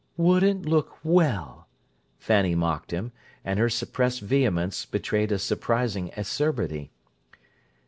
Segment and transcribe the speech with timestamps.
[0.17, 1.67] "Wouldn't look well!"
[2.17, 3.11] Fanny mocked him;
[3.45, 6.89] and her suppressed vehemence betrayed a surprising acerbity.